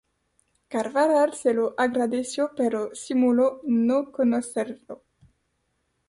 [0.67, 5.03] Carvajal se lo agradeció, pero simuló no conocerlo.